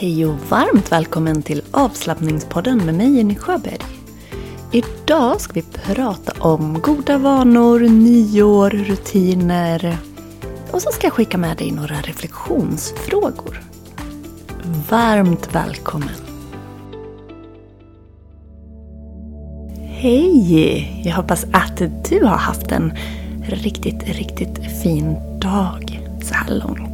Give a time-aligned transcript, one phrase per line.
[0.00, 3.78] Hej och varmt välkommen till avslappningspodden med mig Jenny Sjöberg.
[4.72, 9.98] Idag ska vi prata om goda vanor, nyår, rutiner
[10.70, 13.62] och så ska jag skicka med dig några reflektionsfrågor.
[14.90, 16.18] Varmt välkommen!
[19.78, 21.02] Hej!
[21.04, 22.92] Jag hoppas att du har haft en
[23.48, 26.87] riktigt, riktigt fin dag så här långt.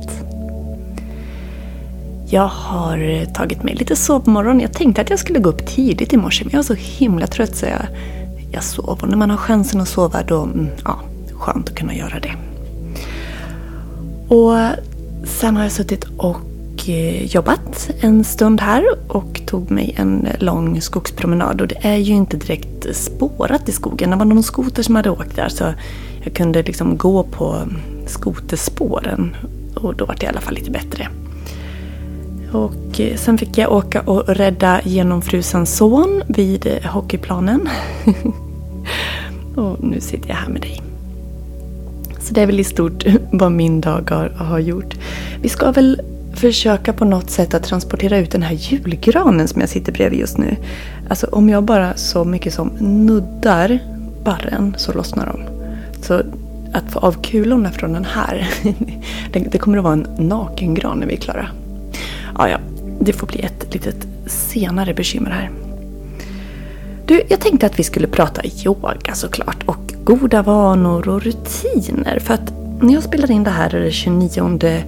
[2.27, 4.61] Jag har eh, tagit mig lite sovmorgon.
[4.61, 7.27] Jag tänkte att jag skulle gå upp tidigt i morse men jag var så himla
[7.27, 7.87] trött så jag,
[8.53, 8.99] jag sov.
[9.03, 11.01] Och när man har chansen att sova då, mm, ja,
[11.33, 12.35] skönt att kunna göra det.
[14.35, 14.57] Och
[15.25, 20.81] sen har jag suttit och eh, jobbat en stund här och tog mig en lång
[20.81, 21.61] skogspromenad.
[21.61, 24.11] Och det är ju inte direkt spårat i skogen.
[24.11, 25.65] Det var någon skoter som hade åkt där så
[26.25, 27.59] jag kunde liksom gå på
[28.07, 29.37] skoterspåren.
[29.75, 31.09] Och då var det i alla fall lite bättre.
[32.55, 37.69] Och eh, sen fick jag åka och rädda genomfrusen son vid eh, hockeyplanen.
[39.57, 40.83] och nu sitter jag här med dig.
[42.21, 44.95] Så det är väl i stort vad min dag har, har gjort.
[45.43, 46.01] Vi ska väl
[46.35, 50.39] försöka på något sätt att transportera ut den här julgranen som jag sitter bredvid just
[50.39, 50.57] nu.
[51.09, 53.79] Alltså om jag bara så mycket som nuddar
[54.25, 55.41] barren så lossnar de.
[56.03, 56.23] Så
[56.73, 58.49] att få av kulorna från den här,
[59.51, 61.49] det kommer att vara en nakengran när vi är klara.
[62.39, 62.59] Ja, ja,
[63.01, 65.51] det får bli ett litet senare bekymmer här.
[67.07, 72.19] Du, jag tänkte att vi skulle prata yoga såklart och goda vanor och rutiner.
[72.19, 74.83] För att när jag spelar in det här är det 29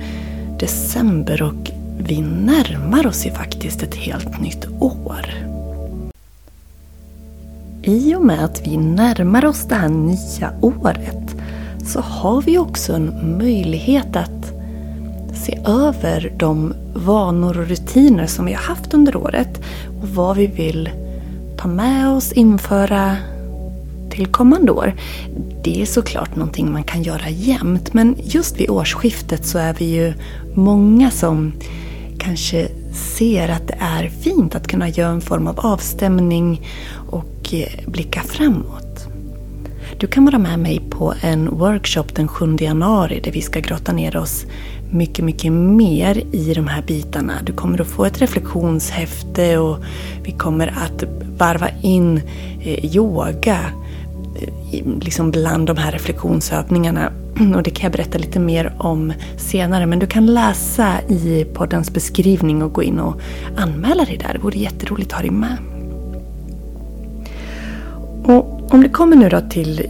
[0.59, 5.31] december och vi närmar oss ju faktiskt ett helt nytt år.
[7.83, 11.37] I och med att vi närmar oss det här nya året
[11.87, 14.36] så har vi också en möjlighet att
[15.47, 19.61] se över de vanor och rutiner som vi har haft under året
[20.03, 20.91] och vad vi vill
[21.59, 23.17] ta med oss, införa
[24.11, 24.95] till kommande år.
[25.65, 29.85] Det är såklart någonting man kan göra jämt men just vid årsskiftet så är vi
[29.85, 30.15] ju
[30.55, 31.53] många som
[32.19, 36.69] kanske ser att det är fint att kunna göra en form av avstämning
[37.11, 39.07] och eh, blicka framåt.
[39.99, 43.93] Du kan vara med mig på en workshop den 7 januari där vi ska grotta
[43.93, 44.47] ner oss
[44.91, 47.33] mycket, mycket mer i de här bitarna.
[47.45, 49.79] Du kommer att få ett reflektionshäfte och
[50.23, 51.05] vi kommer att
[51.39, 52.21] varva in
[52.61, 53.59] eh, yoga
[54.41, 57.13] eh, liksom bland de här reflektionsövningarna.
[57.57, 59.87] Och det kan jag berätta lite mer om senare.
[59.87, 63.21] Men du kan läsa i poddens beskrivning och gå in och
[63.57, 64.33] anmäla dig där.
[64.33, 65.57] Det vore jätteroligt att ha dig med.
[68.25, 69.87] Och om det kommer nu då till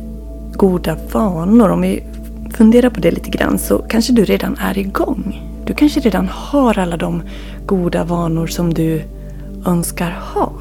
[0.52, 2.02] goda vanor, om vi
[2.56, 5.42] fundera på det lite grann så kanske du redan är igång.
[5.64, 7.22] Du kanske redan har alla de
[7.66, 9.02] goda vanor som du
[9.66, 10.52] önskar ha.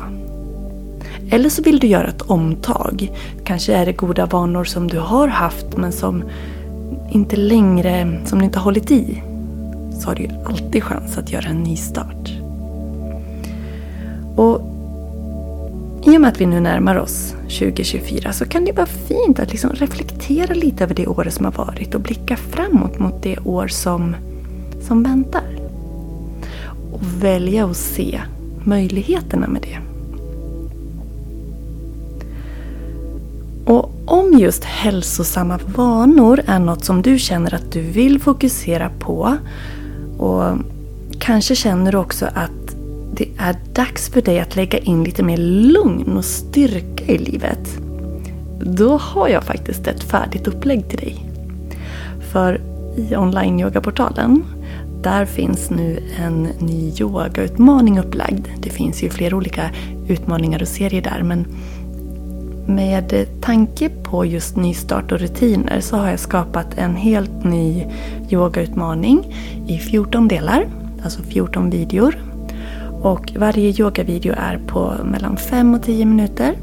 [1.29, 3.11] Eller så vill du göra ett omtag.
[3.43, 6.23] Kanske är det goda vanor som du har haft men som
[7.11, 9.23] inte längre, som du inte har hållit i.
[9.99, 12.31] Så har du ju alltid chans att göra en ny start.
[14.35, 14.61] Och
[16.03, 19.51] i och med att vi nu närmar oss 2024 så kan det vara fint att
[19.51, 23.67] liksom reflektera lite över det året som har varit och blicka framåt mot det år
[23.67, 24.15] som,
[24.81, 25.43] som väntar.
[26.91, 28.21] Och välja att se
[28.63, 29.79] möjligheterna med det.
[33.65, 39.37] Och om just hälsosamma vanor är något som du känner att du vill fokusera på
[40.17, 40.43] och
[41.19, 42.64] kanske känner du också att
[43.17, 47.77] det är dags för dig att lägga in lite mer lugn och styrka i livet.
[48.59, 51.25] Då har jag faktiskt ett färdigt upplägg till dig.
[52.31, 52.61] För
[52.95, 54.43] i online-yogaportalen
[55.01, 58.47] där finns nu en ny yogautmaning upplagd.
[58.59, 59.69] Det finns ju flera olika
[60.07, 61.47] utmaningar och serier där men
[62.67, 67.85] med tanke på just nystart och rutiner så har jag skapat en helt ny
[68.29, 69.35] yogautmaning
[69.67, 70.67] i 14 delar,
[71.03, 72.24] alltså 14 videor
[73.05, 76.53] och varje yogavideo är på mellan 5 och 10 minuter.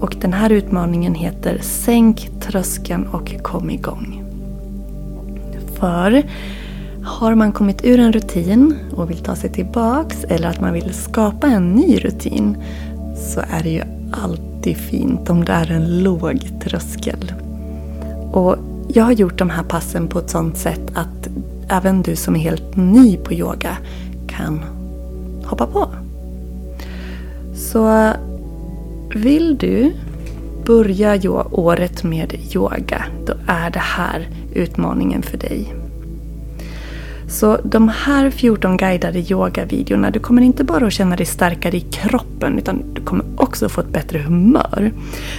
[0.00, 4.24] Och den här utmaningen heter Sänk tröskeln och kom igång.
[5.74, 6.22] För
[7.04, 10.94] har man kommit ur en rutin och vill ta sig tillbaks eller att man vill
[10.94, 12.56] skapa en ny rutin
[13.16, 13.82] så är det ju
[14.12, 17.32] alltid fint om det är en låg tröskel.
[18.32, 18.56] Och
[18.88, 21.28] jag har gjort de här passen på ett sånt sätt att
[21.68, 23.76] även du som är helt ny på yoga
[24.26, 24.60] kan
[25.44, 25.88] hoppa på.
[27.54, 28.12] Så
[29.14, 29.92] vill du
[30.66, 35.74] börja året med yoga, då är det här utmaningen för dig.
[37.28, 41.80] Så de här 14 guidade yogavideorna, du kommer inte bara att känna dig starkare i
[41.80, 44.92] kroppen utan du kommer också få ett bättre humör.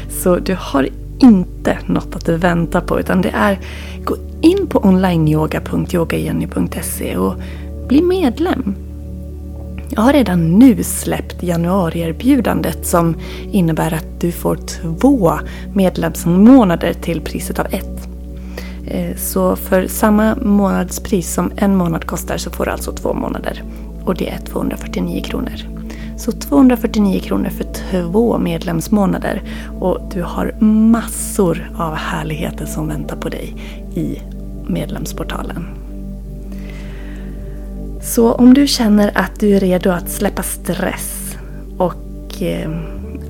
[0.10, 3.60] Så du har inte något att vänta på utan det är
[4.04, 7.36] gå in på onlineyoga.yogajenny.se och
[7.88, 8.76] bli medlem.
[9.90, 13.16] Jag har redan nu släppt januarierbjudandet som
[13.52, 15.34] innebär att du får två
[15.74, 18.08] medlemsmånader till priset av ett.
[18.88, 23.64] Eh, så för samma månadspris som en månad kostar så får du alltså två månader.
[24.06, 25.56] Och det är 249 kronor.
[26.18, 29.42] Så 249 kronor för två medlemsmånader.
[29.80, 33.56] Och du har massor av härligheter som väntar på dig
[33.96, 34.20] i
[34.68, 35.85] medlemsportalen.
[38.06, 41.38] Så om du känner att du är redo att släppa stress
[41.78, 42.72] och eh,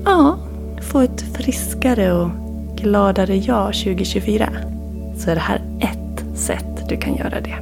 [0.04, 0.38] ja,
[0.82, 2.30] få ett friskare och
[2.76, 4.48] gladare jag 2024
[5.18, 7.56] så är det här ett sätt du kan göra det.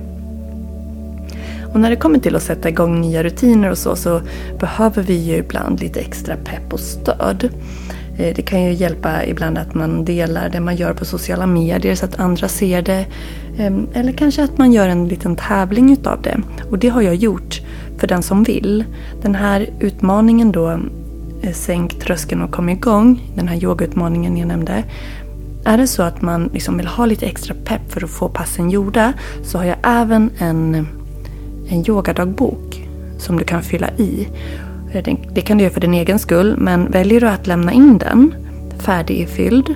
[1.72, 4.20] Och när det kommer till att sätta igång nya rutiner och så, så
[4.58, 7.49] behöver vi ju ibland lite extra pepp och stöd.
[8.19, 11.94] Eh, det kan ju hjälpa ibland att man delar det man gör på sociala medier
[11.94, 13.06] så att andra ser det.
[13.58, 16.40] Ehm, eller kanske att man gör en liten tävling utav det.
[16.70, 17.61] Och det har jag gjort
[17.99, 18.84] för den som vill.
[19.22, 20.70] Den här utmaningen då,
[21.43, 24.84] eh, Sänk tröskeln och kom igång, den här yogautmaningen jag nämnde.
[25.64, 28.70] Är det så att man liksom vill ha lite extra pepp för att få passen
[28.70, 29.12] gjorda
[29.43, 30.87] så har jag även en,
[31.69, 32.88] en yogadagbok
[33.19, 34.28] som du kan fylla i.
[35.02, 38.35] Det kan du göra för din egen skull men väljer du att lämna in den
[38.79, 39.75] färdigfylld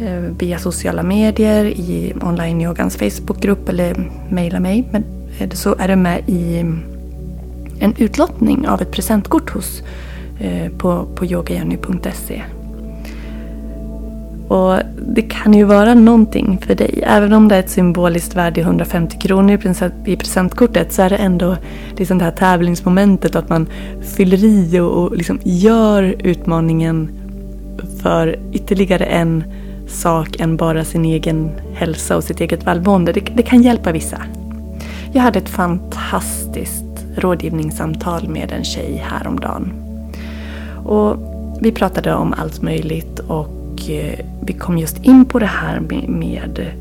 [0.00, 4.88] eh, via sociala medier, i online-yogans Facebookgrupp eller mejla mig.
[5.38, 6.82] Eh, så är du med i mm,
[7.80, 9.82] en utlottning av ett presentkort hos,
[10.40, 12.42] eh, på, på yogajenny.se.
[14.48, 14.78] Och
[15.08, 17.02] det kan ju vara någonting för dig.
[17.06, 19.60] Även om det är ett symboliskt värde i 150 kronor
[20.06, 21.56] i presentkortet så är det ändå
[21.96, 23.66] liksom det här tävlingsmomentet att man
[24.16, 27.08] fyller i och, och liksom gör utmaningen
[28.02, 29.44] för ytterligare en
[29.88, 33.12] sak än bara sin egen hälsa och sitt eget välmående.
[33.12, 34.22] Det, det kan hjälpa vissa.
[35.12, 36.84] Jag hade ett fantastiskt
[37.16, 39.72] rådgivningssamtal med en tjej häromdagen.
[40.84, 41.16] Och
[41.60, 43.55] vi pratade om allt möjligt och
[43.88, 46.72] Eh, vi kom just in på det här med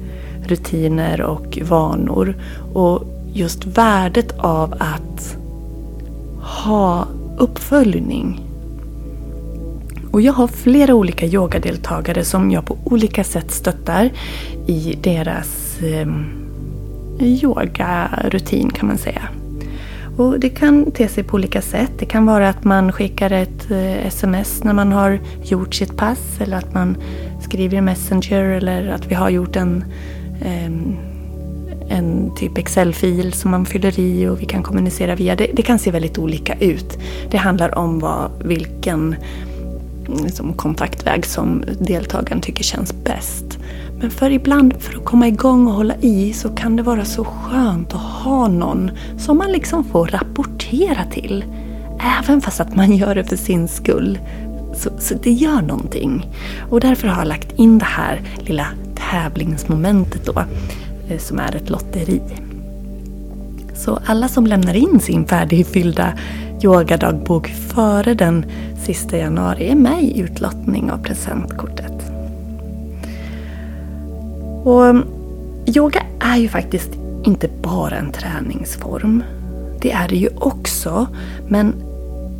[0.47, 2.36] rutiner och vanor.
[2.74, 3.03] Och
[3.33, 5.38] just värdet av att
[6.42, 7.07] ha
[7.38, 8.42] uppföljning.
[10.12, 14.09] Och jag har flera olika yogadeltagare som jag på olika sätt stöttar
[14.68, 16.07] i deras eh,
[17.19, 19.21] yogarutin kan man säga.
[20.18, 21.92] Och det kan te sig på olika sätt.
[22.00, 26.20] Det kan vara att man skickar ett eh, sms när man har gjort sitt pass
[26.40, 26.98] eller att man
[27.42, 29.84] skriver i Messenger eller att vi har gjort en,
[30.42, 30.96] ehm,
[31.90, 35.36] en typ Excel-fil som man fyller i och vi kan kommunicera via.
[35.36, 37.00] Det, det kan se väldigt olika ut.
[37.32, 39.16] Det handlar om vad, vilken
[40.08, 43.55] mm, liksom, kontaktväg som deltagaren tycker känns bäst.
[44.06, 47.24] Men för ibland, för att komma igång och hålla i, så kan det vara så
[47.24, 51.46] skönt att ha någon som man liksom får rapportera till.
[52.19, 54.19] Även fast att man gör det för sin skull.
[54.75, 56.28] Så, så det gör någonting.
[56.69, 58.68] Och därför har jag lagt in det här lilla
[59.12, 60.44] tävlingsmomentet då,
[61.10, 62.22] eh, som är ett lotteri.
[63.75, 66.13] Så alla som lämnar in sin färdigfyllda
[66.63, 68.46] yogadagbok före den
[68.83, 72.15] sista januari är med i utlottning av presentkortet.
[74.66, 75.07] Och mm,
[75.66, 76.90] yoga är ju faktiskt
[77.24, 79.24] inte bara en träningsform.
[79.81, 81.07] Det är det ju också.
[81.48, 81.74] Men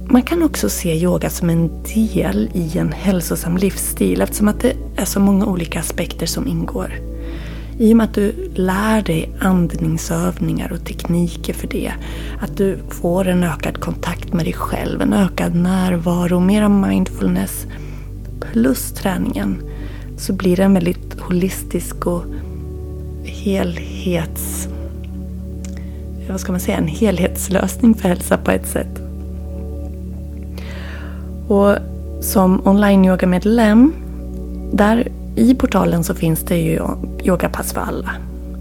[0.10, 4.74] man kan också se yoga som en del i en hälsosam livsstil eftersom att det
[4.96, 7.00] är så många olika aspekter som ingår.
[7.80, 11.92] I och med att du lär dig andningsövningar och tekniker för det.
[12.40, 17.66] Att du får en ökad kontakt med dig själv, en ökad närvaro, mera mindfulness.
[18.40, 19.62] Plus träningen
[20.18, 22.24] så blir det en väldigt holistisk och
[23.24, 24.68] helhets...
[26.30, 26.78] Vad ska man säga?
[26.78, 29.02] En helhetslösning för hälsa på ett sätt.
[31.48, 31.76] Och
[32.22, 33.94] som online-yoga-medlem,
[34.72, 36.80] där i portalen så finns det ju
[37.24, 38.12] yogapass för alla.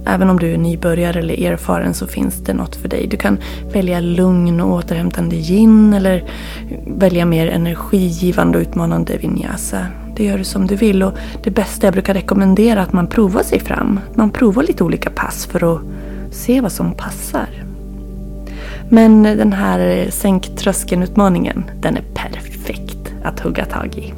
[0.06, 3.06] Även om du är nybörjare eller erfaren så finns det något för dig.
[3.06, 3.38] Du kan
[3.72, 6.24] välja lugn och återhämtande gin eller
[6.86, 9.86] välja mer energigivande och utmanande vinyasa.
[10.16, 13.06] Det gör du som du vill och det bästa jag brukar rekommendera är att man
[13.06, 14.00] provar sig fram.
[14.14, 15.80] Man provar lite olika pass för att
[16.30, 17.48] se vad som passar.
[18.88, 24.14] Men den här sänk tröskeln-utmaningen, den är perfekt att hugga tag i.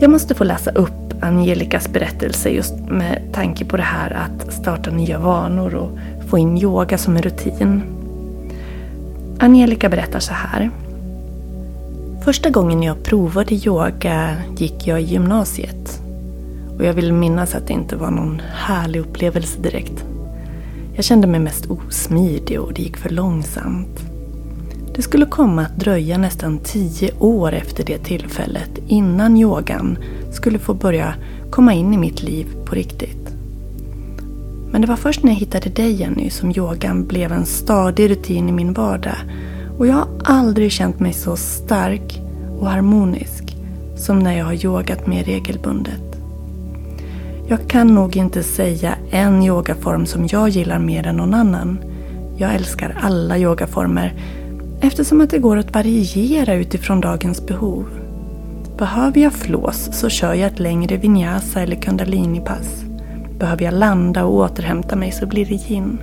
[0.00, 4.90] Jag måste få läsa upp Angelicas berättelse just med tanke på det här att starta
[4.90, 7.82] nya vanor och få in yoga som en rutin.
[9.38, 10.70] Angelica berättar så här.
[12.24, 16.02] Första gången jag provade yoga gick jag i gymnasiet.
[16.78, 20.04] Och jag vill minnas att det inte var någon härlig upplevelse direkt.
[20.94, 24.00] Jag kände mig mest osmidig och det gick för långsamt.
[24.94, 29.98] Det skulle komma att dröja nästan tio år efter det tillfället innan yogan
[30.32, 31.14] skulle få börja
[31.50, 33.28] komma in i mitt liv på riktigt.
[34.70, 38.48] Men det var först när jag hittade dig Jenny som yogan blev en stadig rutin
[38.48, 39.16] i min vardag.
[39.78, 42.20] Och jag har aldrig känt mig så stark
[42.58, 43.56] och harmonisk
[43.96, 46.02] som när jag har yogat mer regelbundet.
[47.46, 51.78] Jag kan nog inte säga en yogaform som jag gillar mer än någon annan.
[52.36, 54.14] Jag älskar alla yogaformer
[54.80, 57.84] eftersom att det går att variera utifrån dagens behov.
[58.78, 62.84] Behöver jag flås så kör jag ett längre vinyasa eller kundalinipass.
[63.38, 65.98] Behöver jag landa och återhämta mig så blir det yin.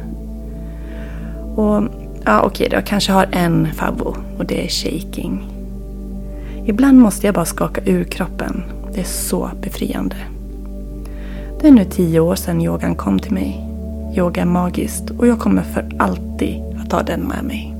[1.56, 1.84] Och
[2.30, 5.48] ja, okej då, jag kanske har en favvo och det är shaking.
[6.66, 8.64] Ibland måste jag bara skaka ur kroppen.
[8.94, 10.16] Det är så befriande.
[11.62, 13.66] Det är nu tio år sedan yogan kom till mig.
[14.18, 17.76] Yoga är magiskt och jag kommer för alltid att ha den med mig.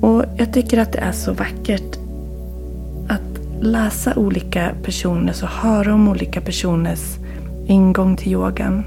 [0.00, 1.98] Och jag tycker att det är så vackert
[3.08, 7.16] att läsa olika personers och höra om olika personers
[7.66, 8.84] ingång till yogan.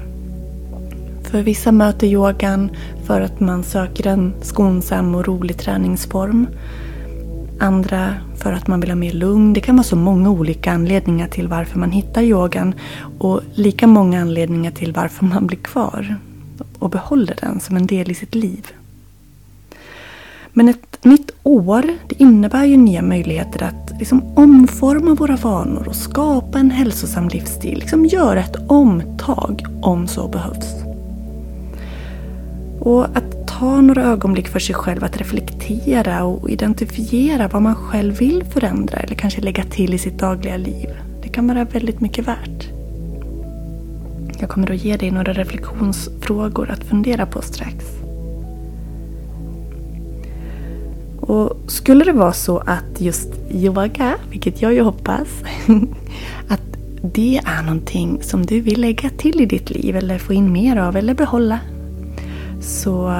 [1.32, 2.70] För vissa möter yogan
[3.04, 6.46] för att man söker en skonsam och rolig träningsform.
[7.60, 9.52] Andra för att man vill ha mer lugn.
[9.52, 12.74] Det kan vara så många olika anledningar till varför man hittar yogan.
[13.18, 16.16] Och lika många anledningar till varför man blir kvar
[16.78, 18.66] och behåller den som en del i sitt liv.
[20.52, 25.96] Men ett nytt år det innebär ju nya möjligheter att liksom omforma våra vanor och
[25.96, 27.78] skapa en hälsosam livsstil.
[27.78, 30.81] Liksom göra ett omtag om så behövs.
[32.84, 38.18] Och att ta några ögonblick för sig själv att reflektera och identifiera vad man själv
[38.18, 40.88] vill förändra eller kanske lägga till i sitt dagliga liv.
[41.22, 42.68] Det kan vara väldigt mycket värt.
[44.40, 47.84] Jag kommer att ge dig några reflektionsfrågor att fundera på strax.
[51.20, 55.28] Och skulle det vara så att just yoga, vilket jag ju hoppas,
[56.48, 60.52] att det är någonting som du vill lägga till i ditt liv eller få in
[60.52, 61.58] mer av eller behålla.
[62.62, 63.12] Så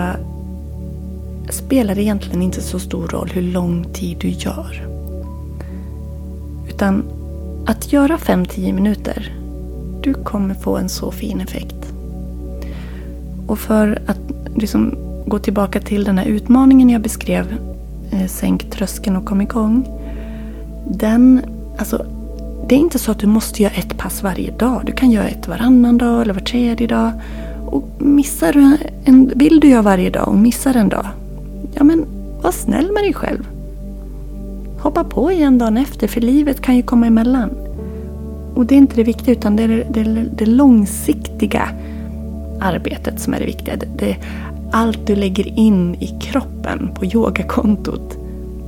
[1.50, 4.88] spelar det egentligen inte så stor roll hur lång tid du gör.
[6.68, 7.04] Utan
[7.66, 9.32] att göra 5-10 minuter,
[10.02, 11.92] du kommer få en så fin effekt.
[13.46, 14.20] Och för att
[14.56, 14.94] liksom
[15.26, 17.56] gå tillbaka till den här utmaningen jag beskrev
[18.10, 19.88] eh, sänk tröskeln och kom igång.
[20.88, 21.40] Den,
[21.78, 22.06] alltså,
[22.68, 24.82] det är inte så att du måste göra ett pass varje dag.
[24.86, 27.12] Du kan göra ett varannan dag eller var tredje dag.
[27.72, 31.06] Och missar du en, vill du göra varje dag och missar en dag,
[31.74, 32.04] ja men
[32.42, 33.48] var snäll med dig själv.
[34.78, 37.50] Hoppa på igen dagen efter, för livet kan ju komma emellan.
[38.54, 41.68] Och det är inte det viktiga, utan det är det, det, det långsiktiga
[42.60, 43.76] arbetet som är det viktiga.
[43.76, 44.16] Det, det,
[44.72, 48.18] allt du lägger in i kroppen på yogakontot,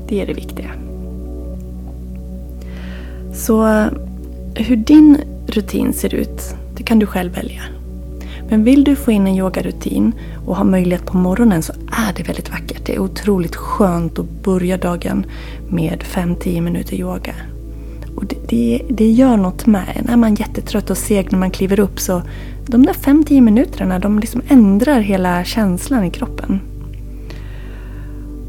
[0.08, 0.70] det är det viktiga.
[3.34, 3.88] Så
[4.54, 7.62] hur din rutin ser ut, det kan du själv välja.
[8.48, 10.12] Men vill du få in en yogarutin
[10.46, 12.86] och ha möjlighet på morgonen så är det väldigt vackert.
[12.86, 15.26] Det är otroligt skönt att börja dagen
[15.68, 17.34] med 5-10 minuter yoga.
[18.16, 20.08] Och det, det, det, gör något med en.
[20.08, 22.22] Är man jättetrött och seg när man kliver upp så
[22.66, 26.60] de där 5-10 minuterna de liksom ändrar hela känslan i kroppen.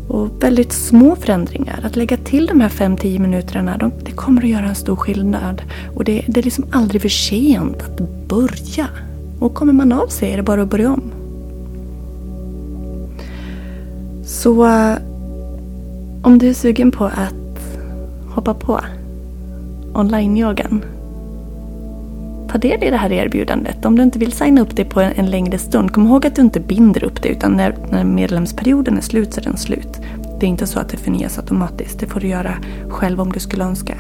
[0.08, 1.80] Och väldigt små förändringar.
[1.84, 5.62] Att lägga till de här 5-10 minuterna, de, det kommer att göra en stor skillnad.
[5.96, 8.88] Och det, det är liksom aldrig för sent att börja.
[9.46, 11.12] Och kommer man av sig är det bara att börja om.
[14.25, 14.98] Så eh,
[16.22, 17.75] om du är sugen på att
[18.30, 18.80] hoppa på
[19.94, 20.86] online-yogan
[22.50, 23.86] ta del i det här erbjudandet.
[23.86, 26.42] Om du inte vill signa upp dig på en, längre stund, kom ihåg att du
[26.42, 30.02] inte binder upp dig utan när, när medlemsperioden är slut så är den slut.
[30.40, 32.00] Det är inte så att det förnyas automatiskt.
[32.00, 32.54] Det får du göra
[32.90, 33.96] själv om du skulle önska.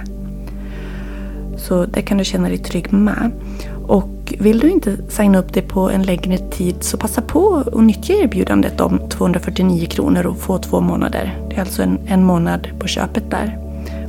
[1.57, 3.31] Så det kan du känna dig trygg med.
[3.87, 7.83] Och vill du inte signa upp dig på en längre tid så passa på att
[7.83, 11.37] nyttja erbjudandet om 249 kronor och få två månader.
[11.49, 13.57] Det är alltså en, en månad på köpet där.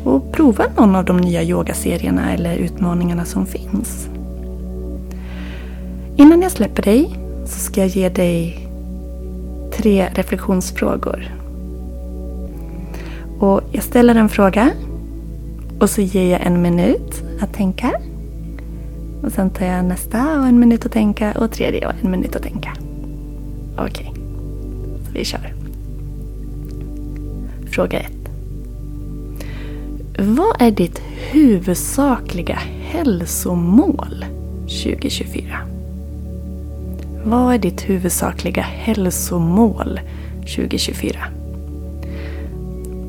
[0.04, 4.08] Och prova någon av de nya yogaserierna eller utmaningarna som finns.
[6.16, 8.68] Innan jag släpper dig så ska jag ge dig
[9.73, 11.35] tre reflektionsfrågor.
[13.38, 14.70] Och jag ställer en fråga
[15.78, 17.92] Och så ger jag en minut att tänka.
[19.26, 22.37] Och sen tar jag nästa och en minut att tänka och tredje och en minut
[22.37, 22.73] att tänka.
[23.78, 24.23] Okej, okay.
[25.06, 25.54] så vi kör.
[27.71, 28.12] Fråga 1.
[30.18, 30.99] Vad är ditt
[31.30, 34.25] huvudsakliga hälsomål
[34.61, 35.59] 2024?
[37.25, 40.00] Vad är ditt huvudsakliga hälsomål
[40.40, 41.36] 2024?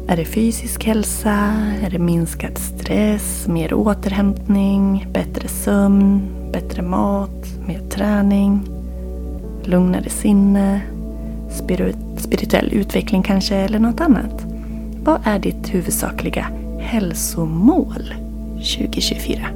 [0.09, 1.53] Är det fysisk hälsa?
[1.83, 3.47] Är det minskad stress?
[3.47, 5.07] Mer återhämtning?
[5.13, 6.21] Bättre sömn?
[6.51, 7.45] Bättre mat?
[7.67, 8.61] Mer träning?
[9.63, 10.81] Lugnare sinne?
[12.17, 13.55] spirituell utveckling kanske?
[13.55, 14.45] Eller något annat?
[15.03, 16.47] Vad är ditt huvudsakliga
[16.79, 18.13] hälsomål
[18.77, 19.47] 2024?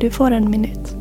[0.00, 0.96] Du får en minut.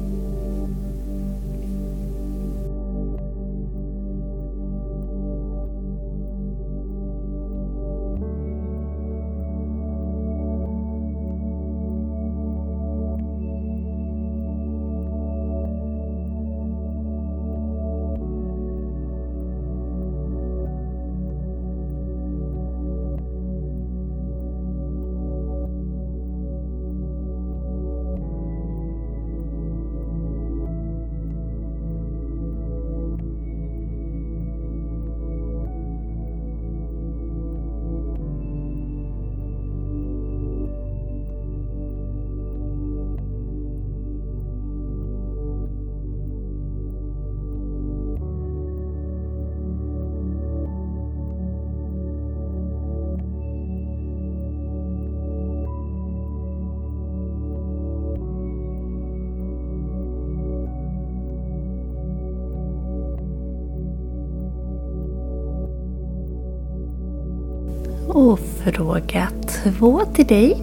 [68.66, 70.58] Fråga två till dig.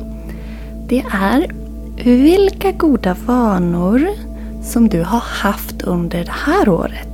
[0.88, 1.46] Det är
[2.04, 4.08] vilka goda vanor
[4.62, 7.12] som du har haft under det här året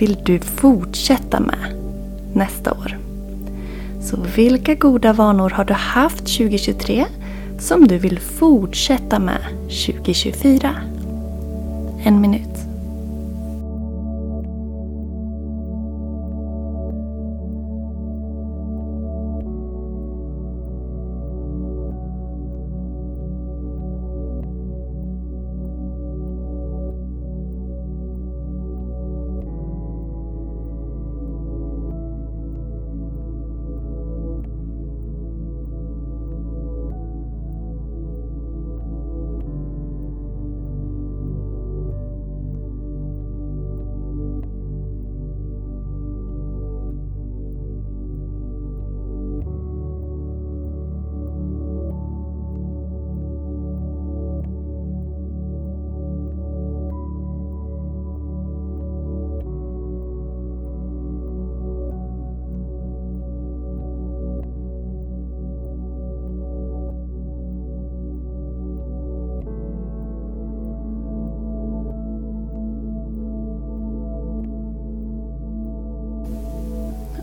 [0.00, 1.74] vill du fortsätta med
[2.32, 2.98] nästa år?
[4.02, 7.06] Så vilka goda vanor har du haft 2023
[7.58, 10.74] som du vill fortsätta med 2024?
[12.04, 12.49] En minut.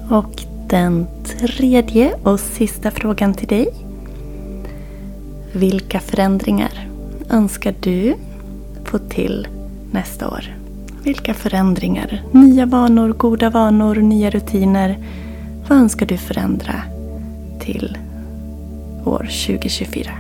[0.10, 3.68] Och den tredje och sista frågan till dig.
[5.52, 6.88] Vilka förändringar
[7.30, 8.16] önskar du
[8.84, 9.48] få till
[9.92, 10.56] nästa år?
[11.04, 12.24] Vilka förändringar?
[12.32, 14.98] Nya vanor, goda vanor, nya rutiner.
[15.68, 16.82] Vad önskar du förändra
[17.60, 17.98] till
[19.06, 20.12] år 2024?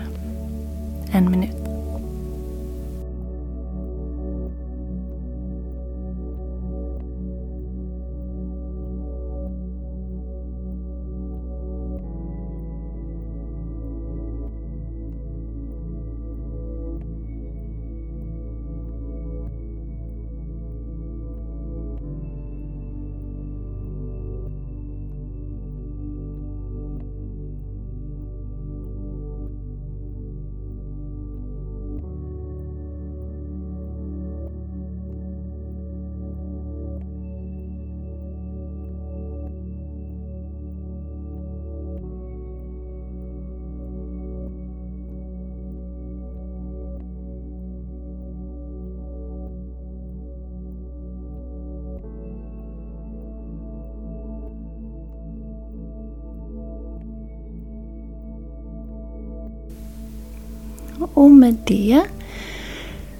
[1.12, 1.57] En minut.
[61.00, 62.04] Och med det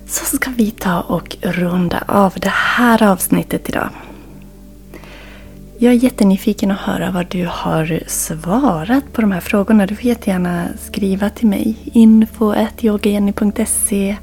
[0.08, 3.90] så ska vi ta och runda av det här avsnittet idag.
[5.80, 9.86] Jag är jättenyfiken att höra vad du har svarat på de här frågorna.
[9.86, 11.78] Du får jättegärna skriva till mig.
[11.84, 14.18] info.yogajenny.se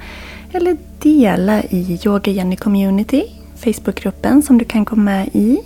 [0.53, 3.25] eller dela i Yoga Jenny Community,
[3.57, 5.59] Facebookgruppen som du kan komma med i.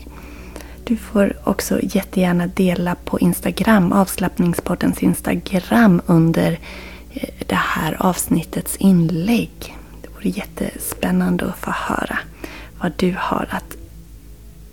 [0.85, 6.59] Du får också jättegärna dela på Instagram, avslappningspoddens Instagram under
[7.47, 9.77] det här avsnittets inlägg.
[10.03, 12.19] Det vore jättespännande att få höra
[12.81, 13.77] vad du har att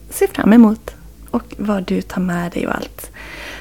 [0.09, 0.95] se fram emot
[1.31, 3.11] och vad du tar med dig och allt.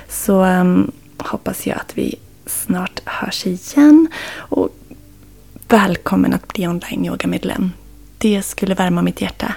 [0.08, 2.14] Så um, hoppas jag att vi
[2.46, 4.08] snart hörs igen.
[4.34, 4.68] Och
[5.68, 7.72] välkommen att bli online yogamedlem.
[8.18, 9.54] Det skulle värma mitt hjärta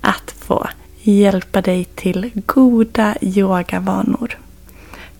[0.00, 0.68] att få
[1.02, 4.38] hjälpa dig till goda yogavanor.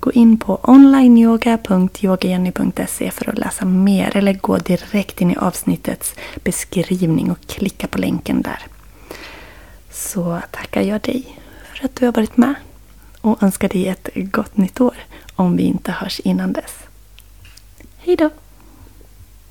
[0.00, 7.30] Gå in på onlineyoga.yogajenny.se för att läsa mer eller gå direkt in i avsnittets beskrivning
[7.30, 8.62] och klicka på länken där.
[9.90, 11.38] Så tackar jag dig
[11.74, 12.54] för att du har varit med
[13.20, 14.96] och önskar dig ett gott nytt år
[15.34, 16.74] om vi inte hörs innan dess.
[17.96, 18.30] Hejdå!